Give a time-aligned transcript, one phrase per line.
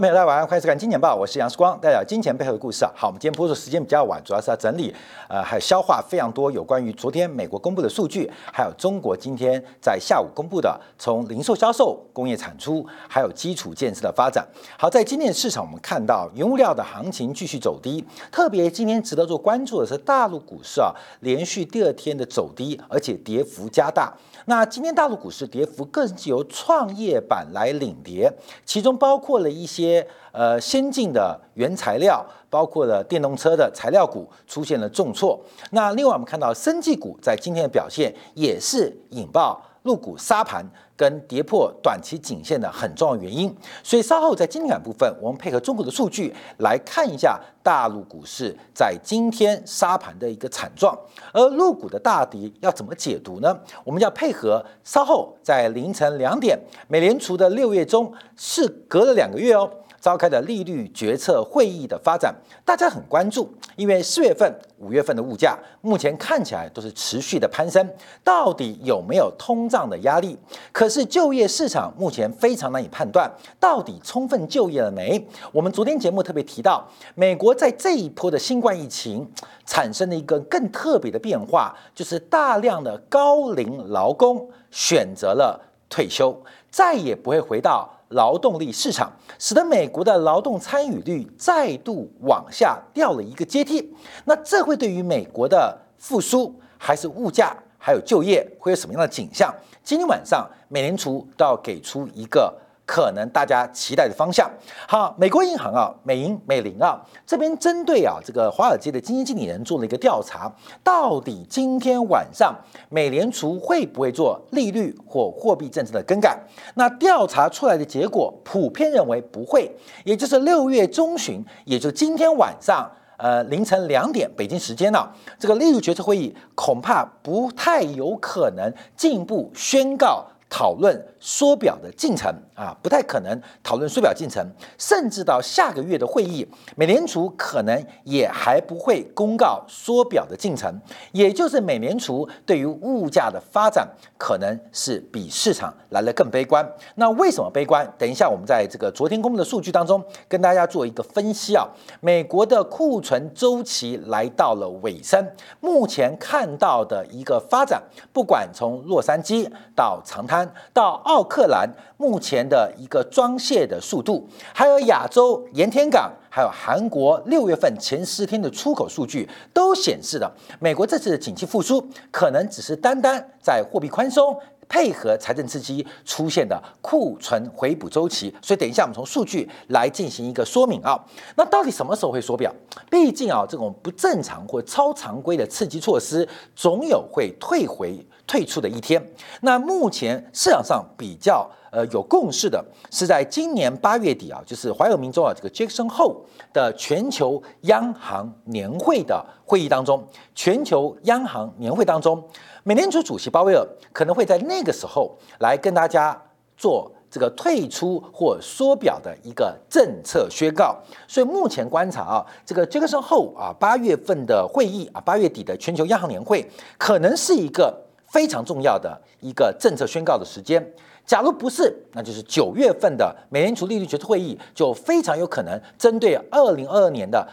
[0.00, 2.90] 朋友大家晚上欢迎收看《金钱报》，我是杨世光，带来金钱背后的故事啊。
[2.96, 4.94] 好，我们今天播出时间比较晚，主要是要整理，
[5.28, 14.42] 呃，还有消化非常多有关于昨天美国公布的数据，还有中国今天在下午公布的从零售销售、工业产出，还有基础建设的发展。
[14.78, 24.10] 好，在今天的市场，我们看到原物料的行情继续走低，特别今天值得做关注的是大陆股市啊，连续第二天的走低，而且跌幅加大。
[24.50, 28.28] 那今天大陆股市跌幅更是由创业板来领跌，
[28.64, 35.40] 其中包括了一些呃先进的原材料，包括了电动车的材料股出现了重挫。
[35.70, 40.66] 那另外我们看到生技股在今天的表现也是引爆入股沙盘。
[41.00, 50.94] 跟跌破短期颈线的很重要原因，所以稍后在金感部分，我们配合中国的数据来看一下大陆股市在今天沙盘的一个惨状，
[51.32, 53.58] 而入股的大敌要怎么解读呢？
[53.82, 59.70] 我们要配合稍后在凌晨两点，美联储的六月中是隔了两个月哦。
[60.00, 62.34] 召开的利率决策会议的发展，
[62.64, 67.86] 大家很关注，因为四月份、五月份的物价目前看起来都是持续的攀升，
[68.24, 70.38] 到底有没有通胀的压力？
[70.72, 75.22] 可是就业市场目前非常难以判断，到底充分就业了没？
[75.52, 79.30] 我们昨天节目特别提到，美国在这一波的新冠疫情
[79.66, 87.99] 产生的一个更特别的变化，就是大量的高龄劳工选择了退休，再也不会回到。
[88.10, 93.92] 劳动力市场使得美国的劳动参与率再度往下掉了一个阶梯，
[94.24, 99.52] 那这会对于美国的复苏，还是物价，还有就业，会有什么样的景象？
[99.82, 102.56] 今天晚上美联储都要给出一个。
[102.90, 104.50] 可能大家期待的方向。
[104.88, 110.52] 好，美国银行啊，美银美林啊，这边针对啊这个华尔街的基金经理人做了一个调查，
[110.82, 112.52] 到底今天晚上
[112.88, 116.36] 美联储会不会做利率或货币政策的更改？
[116.74, 119.70] 那调查出来的结果普遍认为不会，
[120.04, 125.08] 也就是六月中旬，也就是今天晚上，呃凌晨两点北京时间呢，
[125.38, 130.26] 这个利率决策会议恐怕不太有可能进一步宣告。
[130.50, 134.44] 讨论缩表的进程啊，不太可能讨论缩表进程，
[134.76, 136.46] 甚至到下个月的会议，
[136.76, 140.68] 美联储可能也还不会公告缩表的进程。
[141.12, 146.68] 也就是美联储对于物价的发展，可能是比市场来的更悲观。
[146.96, 147.88] 那为什么悲观？
[147.96, 151.64] 等一下我们在这个昨天公布的数据当中，跟大家做一个分析啊。
[152.00, 155.24] 美国的库存周期来到了尾声，
[155.60, 157.80] 目前看到的一个发展，
[158.12, 160.39] 不管从洛杉矶到长滩。
[160.72, 174.36] 到奥克兰目前的一个装卸的速度，还有亚洲盐田港，还有韩国六月份前十天的出口数据，都显示了美国这次的景气复苏，可能只是单单在货币宽松。
[174.72, 180.96] 配合财政刺激出现的库存回补周期，所以等一下我们从数据来进行一个说明啊。
[181.34, 182.54] 那到底什么时候会缩表？
[182.88, 187.98] 毕竟啊，这种不正常或超常规的刺激措施，总有会退回
[188.30, 189.04] 退出的一天。
[189.40, 202.22] 那目前市场上比较呃有共识的是，在今年八月底啊，就是怀俄明州啊这个 Jackson 后的全球央行年会的会议当中，全球央行年会当中。
[202.62, 206.16] 美联储主席鲍威尔可能会在那个时候来跟大家
[206.56, 210.76] 做这个退出或缩表的一个政策宣告，
[211.08, 216.48] 所以目前观察啊，这个杰克逊后啊八月份的会议啊八月底的全球央行年会
[216.78, 217.76] 可能是一个
[218.10, 220.64] 非常重要的一个政策宣告的时间。
[221.06, 227.26] 假如不是，那就是九月份的美联储利率决策会议就非常有可能针对二零二二年的。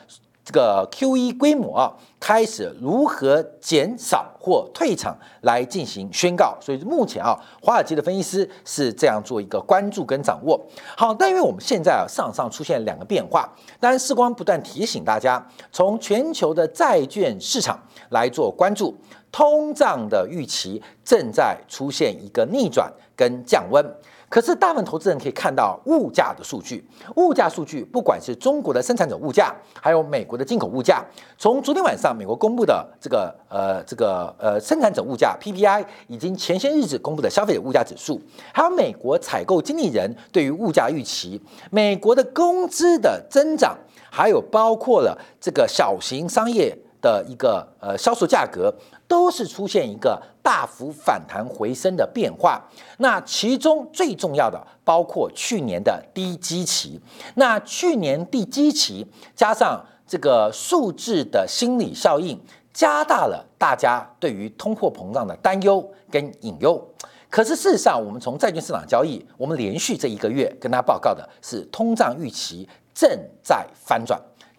[0.48, 10.58] 这个 Q E 规模啊，开始如何减少或退场来进行宣告，所以目前啊，华尔街的分析师是这样做一个关注跟掌握。
[10.96, 17.78] 好，但因为我们现在啊，市场上出现两个变化，当然，时光不断提醒大家，从全球的债券市场
[18.12, 18.96] 来做关注，
[19.30, 23.86] 通胀的预期正在出现一个逆转跟降温。
[24.30, 26.86] 可是，大部分投资人可以看到物价的数据，
[27.16, 31.02] 物价数据不管是中国的生产者物价，还有美国的进口物价，
[31.38, 38.22] 从昨天晚上美国公布的这个呃这个呃生产者物价 PPI，以及前些日子公布的消费者物价指数，
[38.54, 41.42] 还有美国采购经理人对于物价预期，
[41.72, 43.78] 美国的工资的增长，
[44.12, 48.76] 还有包括了这个小型商业的一个呃销售价格。
[49.08, 52.62] 都是出现一个大幅反弹回升的变化，
[52.98, 57.00] 那其中最重要的包括去年的低基期，
[57.36, 62.40] 那去年低基期加上这个数字的心理效应，
[62.74, 66.86] 加大了大家对于通货膨胀的担忧跟隐忧。
[67.30, 73.10] 可是事实上，我们从债券市场交易，我们连续这一个月跟大家报告的是通胀预期正
[73.44, 74.18] 在翻转，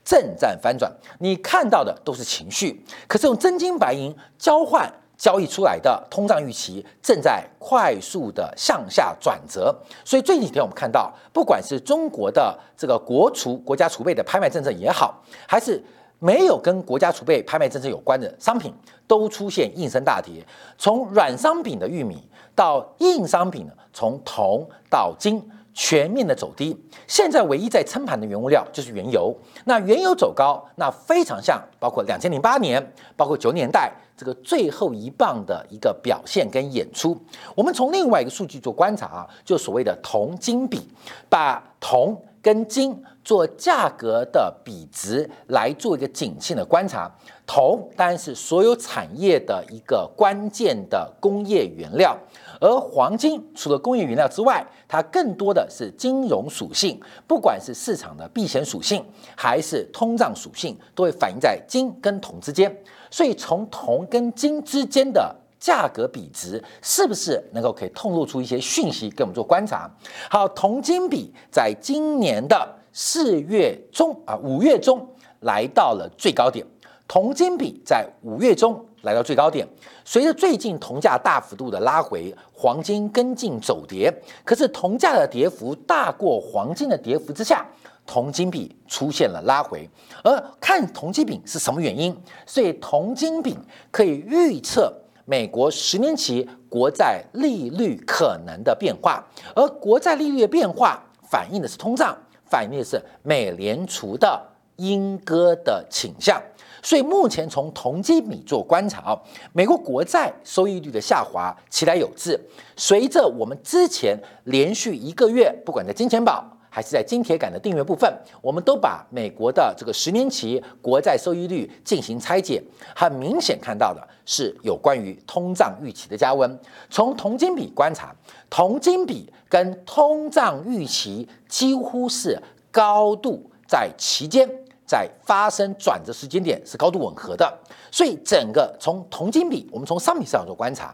[0.08, 0.90] 正在翻转。
[1.18, 9.76] 你看到的都是情绪，可是用真金白银交换交易出来的通胀预期正在快速的向下转折。
[10.02, 15.84] 所以最近几天我们看到，不管是中国的这个国储国家储备的拍卖政策也好，还是
[16.18, 18.72] 没有跟国家储备拍卖政策有关的商品
[19.06, 20.42] 都出现应声大跌，
[20.78, 25.46] 从软商品的玉米到硬商品，从铜到金
[25.80, 26.76] 全面的走低。
[27.06, 29.32] 现在唯一在撑盘的原物料就是原油。
[29.64, 32.84] 那原油走高，那非常像包括两千零八年，
[33.16, 37.16] 包括九年代这个最后一棒的一个表现跟演出。
[37.54, 40.82] 我们从另外一个数据做观察啊，就所谓的铜金比，
[41.28, 43.00] 把铜跟金。
[43.24, 47.14] 做价格的比值来做一个景气的观察，
[47.46, 52.16] 铜当然是所有产业的一个关键的工业原料，
[52.60, 59.04] 而黄金除了工业原料之外，它更多的是金融属性，不管是市场的避险属性
[59.36, 62.74] 还是通胀属性，都会反映在金跟铜之间。
[63.10, 69.90] 所以从铜跟金之间的价格比值，是不是能够可以透露出一些讯息给我们做观察？
[70.30, 72.76] 好，铜金比在今年的。
[72.90, 75.06] 四月中啊，五月中
[75.40, 76.66] 来到了最高点，
[77.06, 79.66] 铜金比在五月中来到最高点。
[80.04, 84.12] 随着最近铜价大幅度的拉回，黄金跟进走跌，
[84.44, 87.66] 可是铜价的跌幅大过黄金的跌幅之下，
[88.06, 89.88] 铜金比出现了拉回。
[90.22, 92.16] 而看铜金比是什么原因？
[92.46, 93.56] 所以铜金比
[93.90, 94.92] 可以预测
[95.24, 99.24] 美国十年期国债利率可能的变化，
[99.54, 102.16] 而国债利率的变化反映的是通胀。
[102.50, 104.42] 反映的是美联储的
[104.76, 106.42] 鹰鸽的倾向，
[106.88, 109.14] 所以目前从同基比做观察，
[109.52, 112.40] 美国国债收益率的下滑其来有致。
[112.78, 122.62] 随着我们之前连续一个月，不管在金钱宝还是在金铁杆的订阅部分，我们都把美国的这个十年期国债收益率进行拆解，
[122.96, 126.58] 很明显看到的是有关于通胀预期的加温。
[126.88, 128.16] 从铜金比观察，
[128.48, 134.48] 铜金比跟通胀预期几乎是高度在期间，
[134.88, 137.58] 在发生转折时间点是高度吻合的。
[137.92, 140.92] 所以整个从铜金比，我们从商品市场做观察。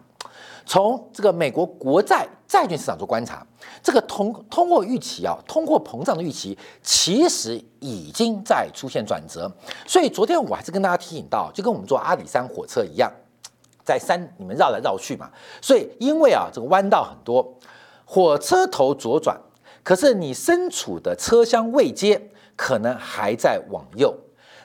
[0.66, 3.46] 从这个美国国债债券市场做观察，
[3.82, 9.50] 这个通通货预期啊，通货膨胀的预期其实已经在出现转折。
[9.86, 13.12] 所以昨天我还是跟大家提醒到，就跟我们坐阿里山火车一样，
[13.84, 15.30] 在山里面绕来绕去嘛。
[15.60, 17.58] 所以因为啊，这个弯道很多，
[18.06, 19.38] 火车头左转，
[19.82, 24.14] 可是你身处的车厢位阶可能还在往右。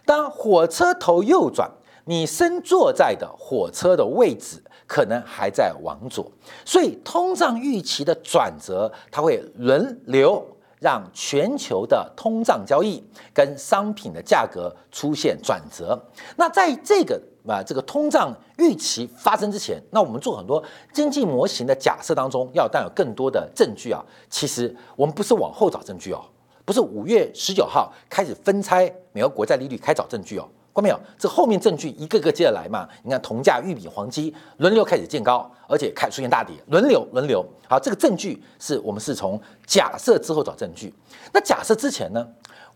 [0.05, 1.69] 当火车头右转，
[2.05, 4.63] 你身坐在的火车的位置。
[4.87, 6.31] 可能还在往左，
[6.65, 10.43] 所以通胀预期的转折，它会轮流
[10.79, 12.99] 让全球的通胀交易
[13.31, 15.95] 跟商品的价格出现转折。
[16.37, 24.03] 那在这个啊这个通胀预期发生之前，那我们做很多经济模型的假设当中，要带有更多的证据啊。
[24.27, 26.23] 其实我们不是往后找证据哦，
[26.69, 30.47] 不是五月十九号开始分拆美国国债利率开找证据哦。
[30.71, 30.99] 看没有？
[31.17, 32.87] 这后面证据一个个接着来嘛？
[33.01, 37.43] 你看铜价、玉米、黄金轮流开始见高，而且开出现大跌，轮流轮流。
[37.67, 40.93] 好，这个证据是我们是从假设之后找证据。
[41.33, 42.23] 那假设之前呢？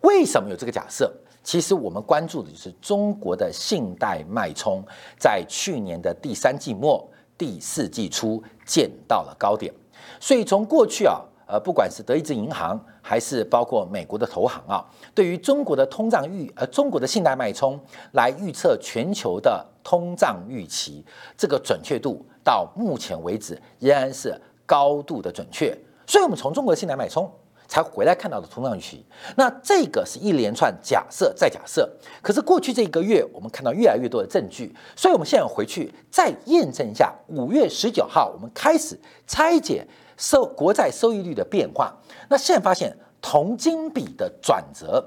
[0.02, 1.14] 为什么有这个假设？
[1.44, 4.84] 其实我们关注的就是中国的信贷脉冲，
[5.20, 7.08] 在去年的第三季末、
[7.38, 9.72] 第四季初见到了高点。
[10.20, 11.22] 所以从过去啊。
[11.46, 17.80] 呃，不管是德意志银行还是包括美国的投行啊，对于中国的通胀预呃中国的信贷脉冲
[18.14, 21.04] 来预测全球的通胀预期，
[21.38, 24.34] 这个准确度到目前为止仍然是
[24.66, 25.78] 高度的准确。
[26.08, 27.30] 所以，我们从中国的信贷脉冲
[27.68, 29.06] 才回来看到的通胀预期。
[29.36, 31.90] 那这个是一连串假设再假设，
[32.22, 37.14] 可是过去这一个月，我们看到越来越多的证据，所以我们现在回去再验证一下。
[37.28, 38.98] 五月十九号，我们开始
[39.28, 39.86] 拆解。
[40.18, 41.94] 收国债收益率的变化，
[42.30, 45.04] 那现在发现铜金比的转折，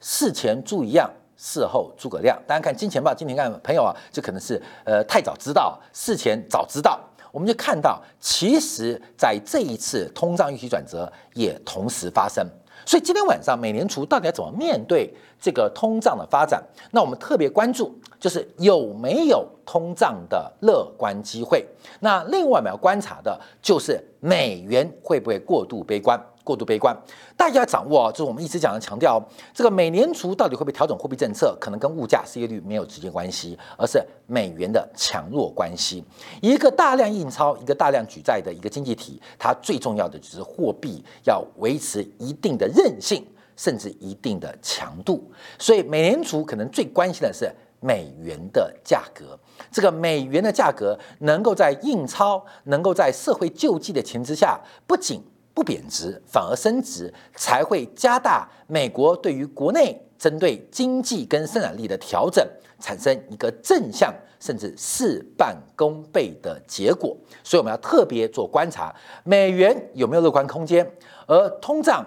[0.00, 2.40] 事前注意样，事后诸葛亮。
[2.46, 7.00] 大家看金钱报，今天看朋友啊，就可能是呃太早知道，事前早知道，
[7.32, 12.46] 我们就看到，其实在这一次通胀预期转折也同时发生。
[12.86, 16.62] 所以今天晚上美联储到底要怎么面对这个通胀的发展？
[16.92, 21.66] 那我们特别关注就是有没有通胀的乐观机会。
[21.98, 26.16] 那另外我们要观察的就是美元会不会过度悲观？
[26.46, 26.96] 过度悲观。
[27.36, 29.20] 大家要掌握啊，就是我们一直讲的强调，
[29.52, 36.04] 这个美联储到底会不会调整货币政策，可能跟物价、失业率没有直接关系，而是美元的强弱关系。
[36.40, 43.26] 一个大量印钞、一个大量举债的一个经济体，它最重要的就是货币要维持一定的韧性，
[43.56, 45.28] 甚至一定的强度。
[45.58, 47.50] 所以，美联储可能最关心的是
[47.80, 49.38] 美元的价格。
[49.70, 55.22] 这个美元的价格能够在印钞、能够在社会救济的前提之下，不仅
[55.56, 62.46] 不贬值，反而升值，才会加大美国对于国内针对经济跟生产力的调整，
[62.78, 67.16] 产生一个正向甚至事半功倍的结果。
[67.42, 68.94] 所以我们要特别做观察，
[69.24, 70.86] 美元有没有乐观空间，
[71.26, 72.06] 而通胀。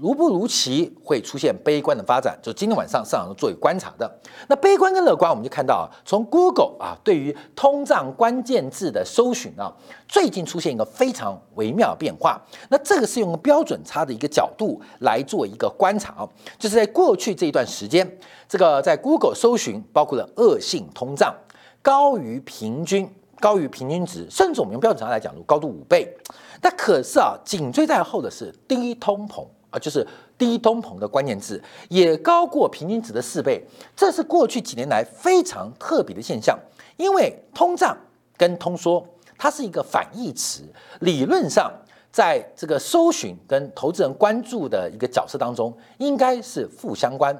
[0.00, 4.10] 如不如期会出现悲观的发展，就今天晚上市场作为观察的。
[4.48, 9.70] 那悲观跟乐观，我们就看到啊，从 Google 啊对于通胀关键字的搜寻啊，
[10.08, 12.40] 最近出现一个非常微妙的变化。
[12.70, 16.28] 那这个是用标准差的一个角度来做一个观察啊，
[16.58, 21.34] 就是在过去这一段时间，这个在 Google 搜寻包括了恶性通胀、
[21.82, 23.06] 高于平均、
[23.38, 26.16] 高于平均值，甚至我们用标准差来讲，高度五倍。
[26.62, 29.44] 那可是啊，紧追在后的是低通膨。
[29.70, 33.64] 啊，就是低通膨的关键字也高过平均值的四倍，
[33.96, 36.58] 这是过去几年来非常特别的现象。
[36.96, 37.96] 因为通胀
[38.36, 39.04] 跟通缩
[39.38, 40.62] 它是一个反义词，
[41.00, 41.72] 理论上
[42.12, 47.34] 在这个搜寻跟投资人关注的一个角色当中，应该是负相关。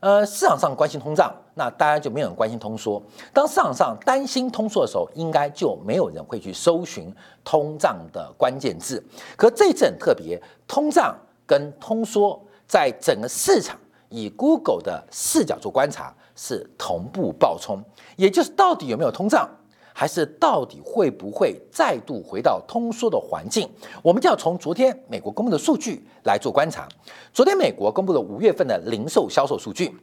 [0.00, 3.00] 呃，市场上关心通胀，那大家就没有人关心通缩。
[3.32, 9.00] 当市场上担心通缩的时候，应该就没有人会去搜寻通胀的关键字。
[9.36, 11.16] 可这一次很特别，通胀。
[11.52, 13.78] 跟通缩在整个市场
[14.08, 17.78] 以 Google 的视角做观察是同步爆冲，
[18.16, 19.46] 也就是到底有没有通胀，
[19.92, 23.68] 还是到底会不会再度回到通缩的环境，
[24.02, 26.88] 我们就要从昨天美国公布的数据来做观察。
[27.34, 29.94] 昨天美国公布了五月份的零售销售数据，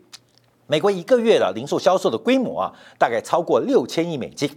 [0.67, 4.47] 美国一个月的零售销售的规模啊，大概超过六千亿美金。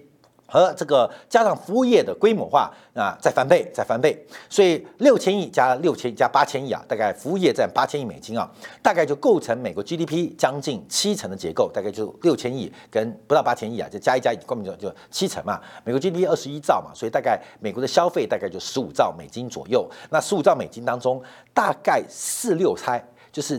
[0.52, 4.14] 和这个加上服务业的规模化啊，再翻倍，再翻倍，
[4.50, 8.46] 所以六千亿加六千加八千亿啊，大概服务业占八千亿美金啊，
[8.82, 15.58] 大概就构成美国 GDP 将近七成的结构，大概就六千亿跟不到八千亿啊，就加一加，根本就就七成嘛。
[15.84, 19.90] 美国 GDP 二十一兆嘛，所以大概美国的消费大概就十五兆美金左右。
[20.10, 21.22] 那十五兆美金当中，
[21.54, 23.58] 大概四六猜就是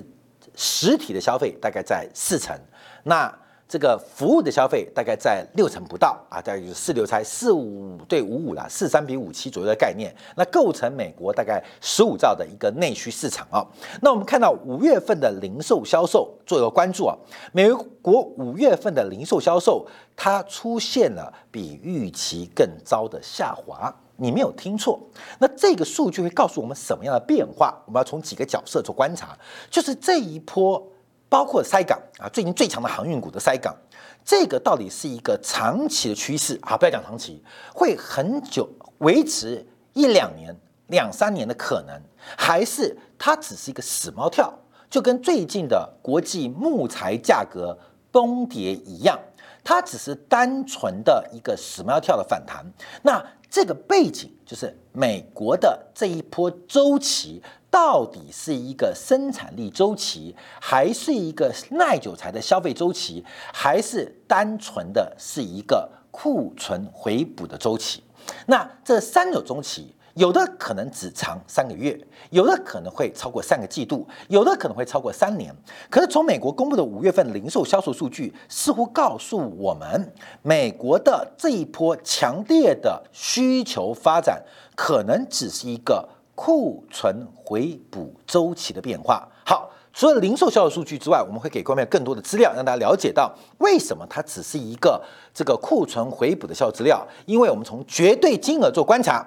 [0.54, 2.56] 实体的消费大概在四成，
[3.02, 3.34] 那。
[3.74, 13.66] 这个服务的消费大概在六成不到啊，大概就是四六才四五对五五啦，四三比五七左右的概念，那构成美国大概十五兆的一个内需市场啊。
[14.04, 17.18] 那我们看到五月份的零售销售做一个关注啊，
[17.52, 17.68] 美
[18.00, 19.84] 国五月份的零售销售
[20.16, 25.00] 它出现了比预期更糟的下滑，你没有听错。
[25.40, 27.82] 那这个数据会告诉我们什么样的变化？
[27.88, 29.36] 我们要从几个角色做观察，
[29.72, 30.92] 就是这一波。
[31.34, 33.76] 包括塞港啊，最近最强的航运股的塞港，
[34.24, 36.78] 这个到底是一个长期的趋势啊？
[36.78, 40.56] 不要讲长期，会很久维持一两年、
[40.90, 42.00] 两三年的可能，
[42.38, 44.54] 还是它只是一个死猫跳，
[44.92, 47.76] 就跟最近的国际木材价格
[48.12, 49.20] 崩跌一样，
[49.64, 52.64] 它只是单纯的一个死猫跳的反弹。
[53.02, 53.20] 那
[53.54, 57.40] 这个背景就是美国的这一波周期。
[57.70, 68.04] 到底是一个生产力周期，还是一个耐久材的消费周期，还是单纯的是一个库存回补的周期？
[68.46, 75.56] 那这三种周期，有的可能只长三个月，有的可能会超过三个季度，有的可能会超过三年。
[75.90, 84.44] 可是从美国公布的五月份零售销售数据，似乎告诉我们，美国的这一波强烈的需求发展，
[84.76, 86.08] 可能只是一个。
[86.36, 89.24] 库存回补周期的变化。
[89.46, 95.00] 好，除了零售销售数据之外，我们会给观众更多的资料，让大家了解到为什么它只是一个
[95.32, 97.08] 这个库存回补的销售资料。
[97.28, 99.24] 因为我们从绝对金额做观察，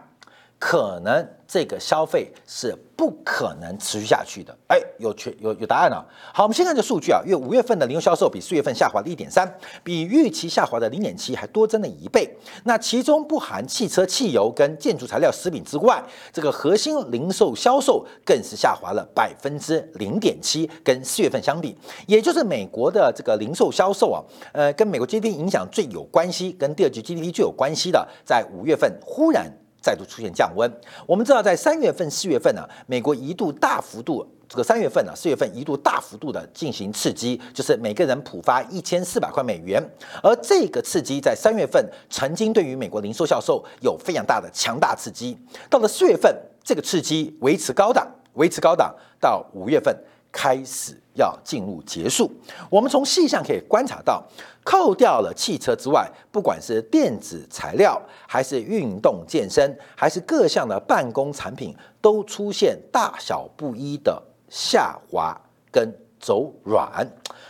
[0.59, 2.77] 可能这个消费是。
[2.97, 4.57] 不可能持续下去的。
[4.69, 6.03] 哎，有全有有答案了。
[6.33, 9.47] 好，我们先看这数据啊，因为五月份的零售销售比四月份下滑了一点三，
[9.85, 12.35] 比预期下滑的零点七还多增了一倍。
[12.65, 29.53] 那其中不含汽车、汽油跟建筑材料、食品之外，这个核心零售销售更是下滑了百分之零点七，跟四月份相比，也就是美国的这个零售销售啊，呃，跟美国 GDP 影响最有关系，跟第二季 GDP 最有关系的，在五月份忽然。
[29.87, 30.69] 再度出现降温。
[31.07, 39.81] 我们知道，在三月份、四月份呢，美国一度大幅度，这个三月份呢、四月份一度大幅度的进行刺激，就是每个人普发一千四百块美元。
[40.21, 45.39] 而这个刺激在三月份曾经对于美国零售销售有非常大的强大刺激。
[45.71, 48.05] 到了四月份，这个刺激维持高档。
[48.35, 49.97] 维持高档，到五月份
[50.31, 52.31] 开始要进入结束。
[52.71, 54.23] 我们从细项可以观察到，
[54.65, 65.35] 扣掉了汽车之外，不管是电子材料，还是运动健身，还是各项的办公产品，都出现大小不一的下滑
[65.71, 67.07] 跟走软。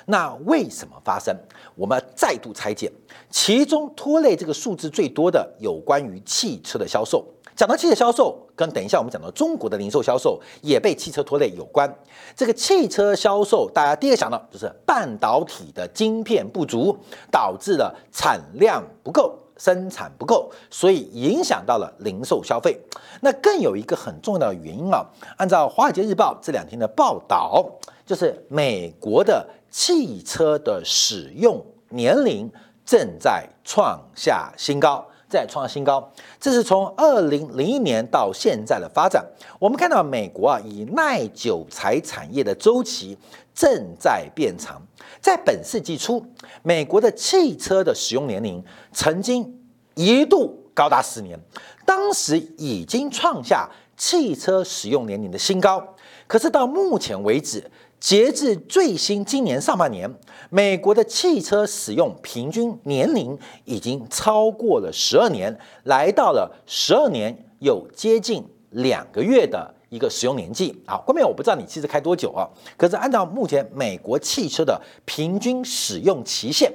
[0.07, 1.37] 那为什么发生？
[1.75, 2.91] 我们再度拆解，
[3.29, 7.27] 其中拖累这个数字最多的有关于汽车的销售。
[7.57, 11.91] 讲到汽车销售，跟等一下我们讲到中国的零售销售也被汽车拖累有关。
[12.37, 16.95] 这个汽车销售，大家第一个想到就是半导体的晶片不足，
[17.33, 22.79] 导致了产量不够，生产不够，所以影响到了零售消费。
[23.23, 25.07] 那更有一个很重要的原因啊，
[25.39, 27.65] 按照《华尔街日报》这两天的报道，
[28.05, 32.53] 就是美国的汽车的使用年龄
[32.85, 35.03] 正在创下新高。
[35.29, 39.25] 再创新高，这是从二零零一年到现在的发展。
[39.59, 43.19] 我们看到美国啊，以耐久材产业的周期
[43.55, 44.81] 正在变长。
[45.21, 46.25] 在本世纪初，
[46.63, 49.61] 美国的汽车的使用年龄曾经
[49.95, 51.39] 一度高达十年，
[51.85, 55.83] 当时已经创下汽车使用年龄的新高。
[56.29, 60.09] 可是到目前为止，截至最新今年上半年，
[60.51, 70.81] 美国的汽车使用平均年龄已经超过了十二年，来到了十二年有接近两个月的一个使用年纪。
[70.87, 72.47] 好，后面我不知道你汽车开多久啊？
[72.77, 76.71] 可是按照目前美国汽车的平均使用期限，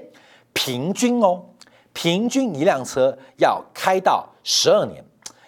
[0.54, 1.42] 平均哦，
[1.94, 5.02] 平均一辆车要开到十二年，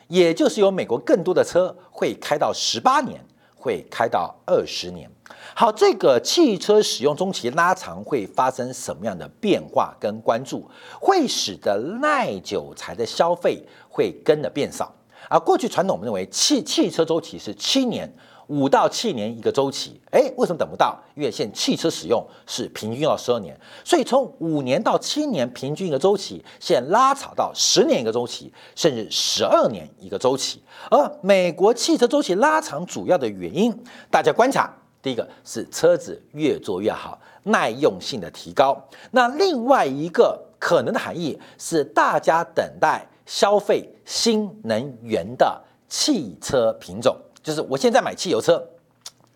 [0.08, 3.20] 也就是有美国更多的车会开到十八年，
[3.56, 5.10] 会开到二十年。
[5.56, 14.94] 好，这个汽车使用中期拉长会发生什么样的变化跟关注，会使得耐久材的消费会跟着变少。
[15.30, 18.12] 而过去传统我们认为汽汽车周期是七年，
[18.48, 20.02] 五到七年一个周期。
[20.12, 21.00] 哎，为什么等不到？
[21.16, 30.62] 因为现汽车使用是平均要十二年，所以从五年到七年平均一个周期，现拉长到十年一个周期，甚至十二年一个周期。
[30.92, 33.74] 而美国汽车周期拉长主要的原因，
[34.12, 34.72] 大家观察。
[35.04, 38.82] 第一个是车子越做越好，耐用性的提高。
[39.12, 47.14] 那另外一个可能的含义是，大家等待消费新能源的汽车品种。
[47.44, 48.66] 就是我现在买汽油车，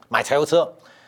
[0.07, 0.63] 买柴油车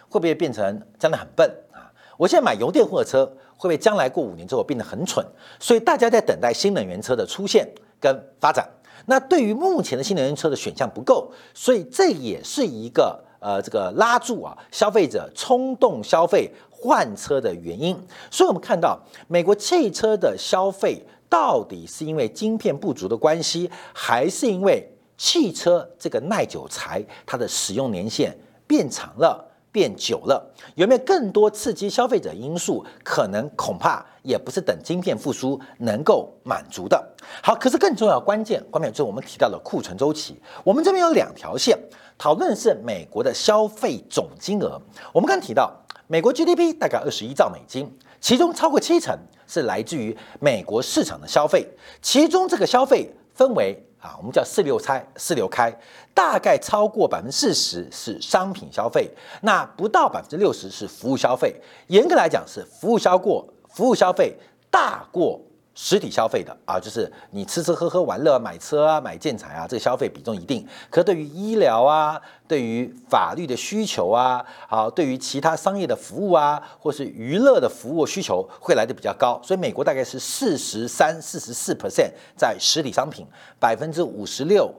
[0.10, 1.88] 会不会变成真的很笨啊？
[2.18, 5.26] 我现在买油电混合车会不会将来过五年之后变得很蠢？
[5.58, 7.66] 所以大家在等待新能源车的出现
[7.98, 8.70] 跟发展。
[9.06, 13.24] 那对于目前的新能源车的选项不够，所以这也是一个。
[13.40, 17.98] 呃，这个拉住啊，消费者冲动消费换车的原因，
[18.30, 24.86] 所以我们看到美国汽车的消费到底是因为晶片不足的关系，还是因为
[25.18, 30.54] 汽车这个耐久材它的使用年限变长了、变久了？
[30.76, 32.86] 有没有更多刺激消费者因素？
[33.04, 37.16] 可能恐怕也不是等晶片复苏能够满足的。
[37.44, 41.78] 好，可是更重要关键关键就是我们提到的库存周期，我们这边有两条线。
[42.18, 44.78] 讨论是美国的消费总金额。
[45.14, 45.74] 我们刚提到，
[46.08, 51.66] 美国 GDP 大概二十一兆美金，其中超过七成是来自于美国市场的消费。
[52.02, 55.72] 其中这个消费分为啊，我们叫四六拆四六开，
[56.14, 59.10] 大概超过百分之四十是商品消费，
[59.42, 61.56] 那不到百分之六十是服务消费。
[61.88, 64.36] 严格来讲，是服务消过服务消费
[64.70, 65.40] 大过。
[65.82, 70.68] 实体消费的啊，就是你吃吃喝喝玩乐、买车啊、买建材啊，这个消费比重一定。
[70.90, 79.40] 可对于医疗啊、对于法律的需求啊、好对于其他商业的服务啊，或是娱乐的服务需求，会来的比较高。
[79.42, 83.26] 所以美国大概是四十三、四十四 percent 在实体商品，
[83.58, 84.70] 百分之五十六。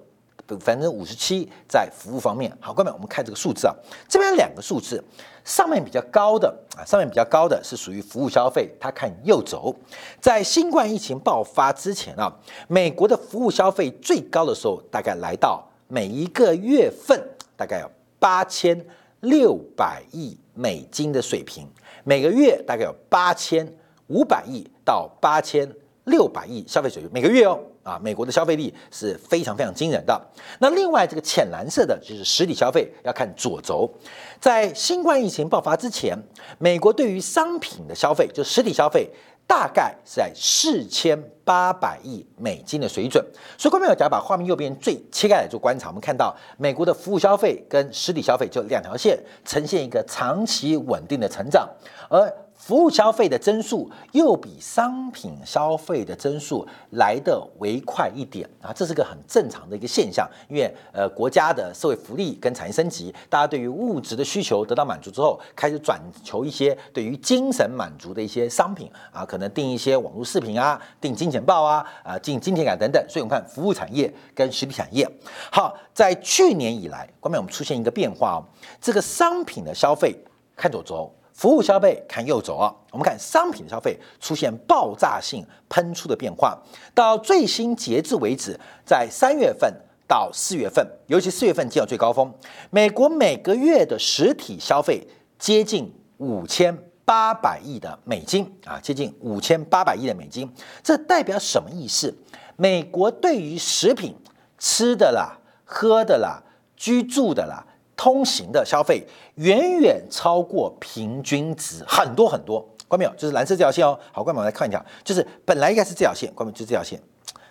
[0.56, 3.74] 百分之五十七在服务方面，好，各位，我们看这个数字啊，
[4.08, 5.02] 这边两个数字，
[5.44, 9.74] 上面比较高的啊，上面比较高的是属于服务消费，它看右轴，
[10.20, 12.34] 在新冠疫情爆发之前啊，
[12.68, 17.20] 美国的服务消费最高的时候，大概来到每一个月份
[17.56, 18.84] 大概有八千
[19.20, 21.68] 六百亿美金的水平，
[22.04, 23.66] 每个月大概有八千
[24.08, 25.70] 五百亿到八千
[26.04, 27.60] 六百亿消费水平，每个月哦。
[27.82, 30.20] 啊，美国的消费力是非常非常惊人的。
[30.58, 33.90] 那另外这个浅蓝色的就是实体消费，要看左轴。
[34.38, 36.16] 在新冠疫情爆发之前，
[36.58, 39.10] 美国对于商品的消费，就实体消费，
[39.46, 43.24] 大概是在四千八百亿美金的水准。
[43.58, 51.68] 所以，观众朋友，假如把画面右边最切开来做观察，我们看到美国的服务消费跟实体消费就两条线呈现一个长期稳定的成长，
[52.08, 60.28] 而服务消费的增速又比商品消费的增速来得为快一点啊，这是个很正常的一个现象。
[60.46, 73.02] 因为呃，国家的社会福利跟产业升级，大家对于物质的需求得到满足之后，开始转求一些对于精神满足的一些商品啊，可能订一些网络视频啊，订金钱豹啊，啊，进金钱感等等。
[73.08, 75.10] 所以我们看服务产业跟实体产业。
[75.50, 78.44] 好，在去年以来，关面我们出现一个变化哦，
[78.82, 80.14] 这个商品的消费
[80.54, 81.10] 看左轴。
[81.40, 86.62] 服务消费看右走啊，我们看商品消费出现爆炸性喷出的变化。
[86.94, 89.74] 到最新截至为止，在三月份
[90.06, 92.30] 到四月份，尤其四月份见到最高峰，
[92.68, 95.02] 美国每个月的实体消费
[95.38, 96.76] 接近五千
[97.06, 100.46] 八百亿的美金啊，接近五千八百亿的美金。
[100.82, 102.14] 这代表什么意思？
[102.56, 104.14] 美国对于食品、
[104.58, 106.42] 吃的啦、喝的啦、
[106.76, 107.64] 居住的啦。
[108.00, 113.12] 通行的消费远远超过平均值很多很多，关没有？
[113.14, 113.98] 就是蓝色这条线哦。
[114.10, 116.50] 好，关我们来看一下，就是本来应该是这条线，关没？
[116.50, 116.98] 就这条线，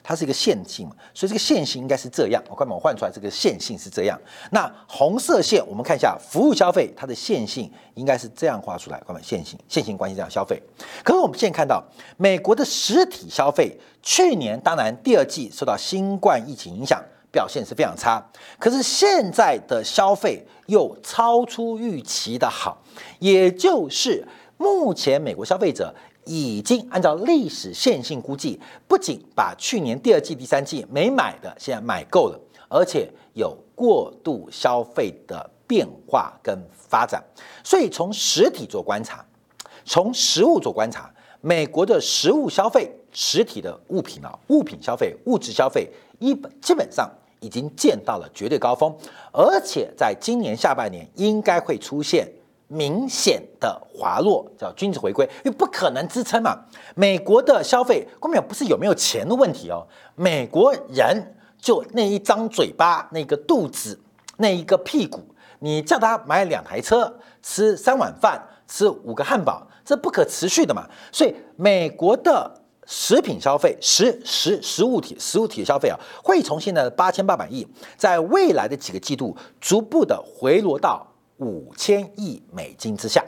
[0.02, 2.44] 它是一个线性嘛，所以这个线性应该是这样。
[2.50, 2.78] 我关没有？
[2.78, 4.20] 我换出来这个线性是这样。
[4.50, 9.22] 那红色线，我们看一下服务消费，它的线性应该是这样画出来，关没？
[9.22, 10.60] 线性线性关系这样消费。
[11.04, 11.84] 可是我们现在看到
[12.18, 17.00] 美国的实体消费，去年当然第二季受到新冠疫情影响。
[17.32, 18.24] 表现是非常差，
[18.58, 22.82] 可是现在的消费又超出预期的好，
[23.20, 25.94] 也就是目前美国消费者
[26.26, 37.24] 已经按照历史线性估计，不仅把去年第二季、第三季没买的现在买够了，而且有过度消费的变化跟发展。
[37.64, 39.24] 所以从实体做观察，
[39.86, 41.12] 从实物做观察，
[41.42, 47.10] 美国的实物消费、实体的物品啊，物品消费、物质消费，一本基本上。
[47.42, 48.94] 已经见到了绝对高峰，
[49.32, 52.30] 而且在今年下半年应该会出现
[52.68, 56.66] 明显的滑落，叫均值回归，因为不可能支撑嘛。
[56.96, 63.98] 美国的消费根本不是有没有钱的问题哦，美国人就那一张嘴巴、那个肚子、
[64.36, 65.22] 那一个屁股，
[65.60, 70.86] 你叫他买两台车、吃三碗饭、吃五个汉堡，这不可持续的嘛。
[71.10, 72.59] 所以美国的。
[72.92, 81.06] 食品消费、食食食物体、食物体的消费啊，会从现在的八千八百亿，在未来的几个季度逐步的回落到
[81.38, 83.24] 五千亿美金之下，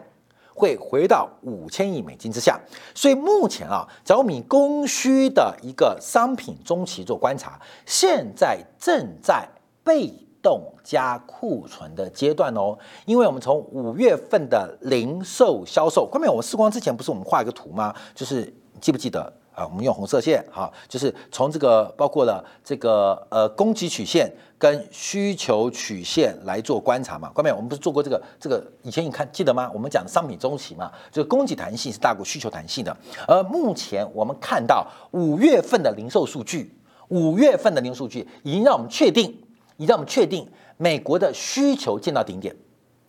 [0.55, 2.59] 会回到五千亿美金之下。
[2.95, 9.47] 所以目前啊，小米供需的一个商品中期做观察，现在正在
[9.83, 12.75] 被动加库存的阶段哦。
[13.05, 17.93] 因为我们从五月份的零售销售，后面我们试光之前不是我们画一个图吗？
[18.15, 19.31] 就是记不记得？
[19.61, 27.29] 啊，我们用红色线，哈，就是从这个包括了这个呃供给曲线跟需求曲线来做观察嘛。
[27.29, 29.69] 关面我们不是做过这个这个以前你看记得吗？
[29.71, 32.95] 我们讲的商品周期嘛，就是供给弹性是大过需求弹性的。
[33.27, 36.75] 而目前我们看到五月份的零售数据，
[37.09, 39.29] 五月份的零售数据已经让我们确定，
[39.77, 40.47] 已经让我们确定
[40.77, 42.55] 美国的需求见到顶点。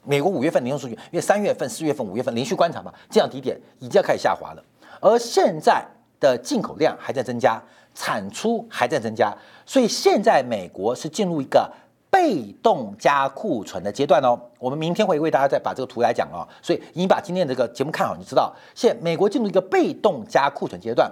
[0.04, 4.64] 美国五月份零售数据，因为三月份、四月份、五月份连续观察嘛，见到底点已经要开始下滑了。
[5.00, 5.86] 而现在。
[6.22, 7.61] 的进口量还在增加，
[7.92, 11.68] 产出还在增加，所以现在美国是进入一个
[12.08, 14.38] 被动加库存的阶段哦。
[14.61, 16.46] 我们明天会为大家再把这个图来讲哦。
[16.62, 21.11] 所以你把今天这个节目看好，你知道现美国进入一个被动加库存阶段，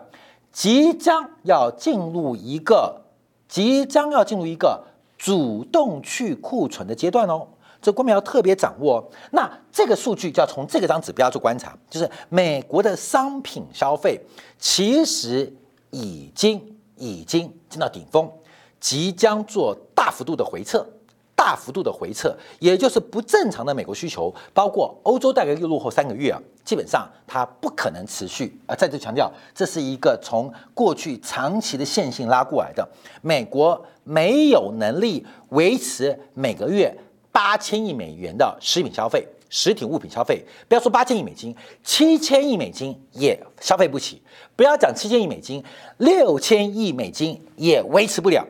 [0.53, 3.03] 即将要进入一个
[3.49, 4.85] 即将要进入一个
[5.19, 7.49] 主动去库存的阶段哦。
[7.81, 9.11] 这官民要特别掌握。
[9.33, 14.21] 那这个数据就要从这个张指标做观察，就是美国的商品消费
[14.59, 15.53] 其实
[15.91, 18.31] 已经已经进到顶峰，
[18.79, 20.87] 即将做大幅度的回撤，
[21.35, 28.75] 大幅度的回撤，也就是不正常的美国需求，包括欧洲大概又落后三个月啊，基本上它不可能持续啊。
[28.75, 32.87] 再次强调，这是一个从过去长期的线性拉过来的，
[33.23, 36.95] 美国没有能力维持每个月。
[37.33, 44.23] 八千亿美元的食品消费、实体物品消费，不要说八千亿美金，七千亿美金也消费不起。
[44.57, 45.65] 不要讲七千亿美金，
[45.99, 48.47] 六千亿美金也维持不了。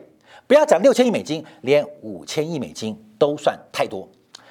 [0.47, 4.09] 不要讲六千亿美金，连五千亿美金都算太多。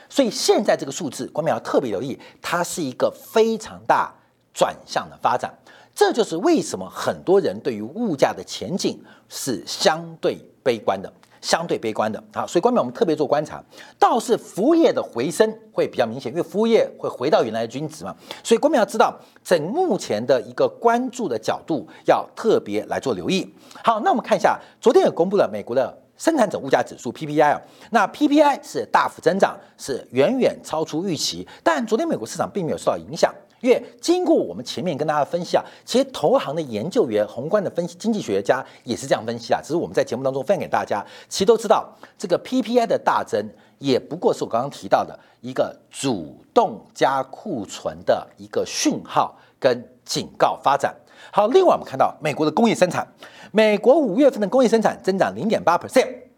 [0.08, 4.13] 所以现在这个数字，国民要特别留意，它是一个非常大
[4.54, 5.54] 转向的发展。
[5.94, 11.12] 这就是为什么很多人对于物价的前景是相对悲观的。
[11.41, 13.63] 相对悲观的啊，所以关面我们特别做观察，
[13.97, 18.15] 倒是服务业的回升会比较明显，因为服务业会回到原来的均值嘛。
[18.43, 23.47] 所以关面要知道，整目前的一个关注的角度要特别来做留意。
[23.84, 33.34] 好，那我们看一下，昨天也公布了美国的生产者物价指数 PPI 啊，那 PPI 是大幅增长，是远远超出预期，但昨天美国市场并没有受到影响。
[33.62, 39.60] 因为经过我们前面跟大家分析啊，其实投行的研究员、宏观的分析经济学家也是这样分析啊。
[39.62, 43.43] 只是我们在节目当中分享给大家，其实都知道这个 PPI 的大增
[43.78, 50.95] 也不过是我刚刚提到的一个主动加库存的一个讯号跟警告发展。
[51.32, 53.08] 好，另外我们看到美国的工业生产，
[53.52, 56.29] 美国五月份的工业生产增长零点八 percent。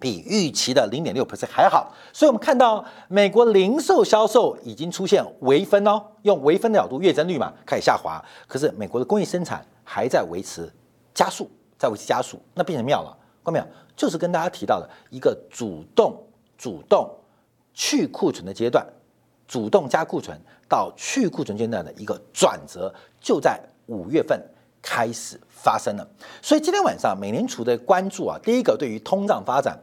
[0.00, 10.72] 比预期的零点六 percent 还好，所以我们看到美国零售销售已经出现微分哦，用微分的角度，月增率嘛开始下滑，可是美国的工业生产还在维持
[11.12, 13.66] 加速，在维持加速，那变成妙了，看到没有？
[13.96, 16.16] 就是跟大家提到的一个主动
[16.56, 17.10] 主动
[17.74, 18.86] 去库存的阶段，
[19.46, 24.40] 主动加库存到去库存阶段的一个转折，就在五月份。
[24.80, 26.08] 开始发生了，
[26.40, 29.76] 所以今天晚上美联储的关注啊，第一个对于通胀发展，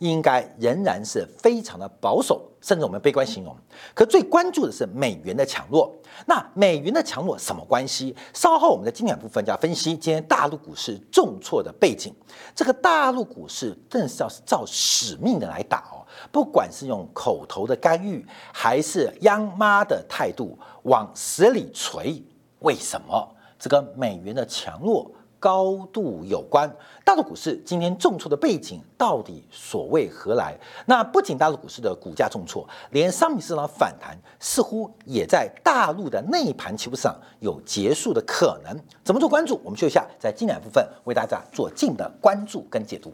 [0.00, 3.54] 应该仍然是非常的保守，甚至我们悲观形容。
[3.94, 5.94] 可最关注的是美元的强弱。
[6.26, 8.16] 那美元的强弱什么关系？
[8.32, 12.14] 稍后我们在经典部分就要分析今天大陆股市重挫的背景。
[12.54, 16.00] 这个大陆股市更是要照使命的来打哦，
[16.32, 22.22] 不管是用口头的干预，还是央妈的态度往死里锤，
[22.60, 23.36] 为什么？
[23.58, 25.10] 这个美元的强弱
[25.40, 26.70] 高度有关，
[27.04, 30.54] 大陆股市今天重挫的背景到底所谓何来？
[30.86, 38.78] 那不仅大陆股市的股价重挫，连商品市场反弹似乎也在大陆的内盘起步上有结束的可能。
[39.02, 39.58] 怎么做关注？
[39.64, 43.12] 我们休息一下，在近两部分为大家做近的关注跟解读。